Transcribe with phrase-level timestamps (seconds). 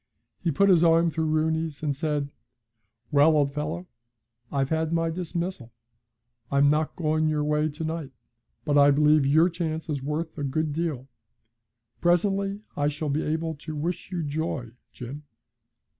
[0.39, 2.31] He put his arm through Rooney's and said,
[3.11, 3.85] 'Well, old fellow,
[4.51, 5.73] I've had my dismissal.
[6.49, 8.11] I'm not going your way to night,
[8.65, 11.07] but I believe your chance is worth a good deal.
[12.01, 15.21] Presently I shall be able to wish you joy, Jim.'